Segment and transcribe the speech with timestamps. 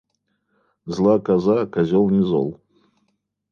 [0.95, 2.49] Зла коза, козёл не зол!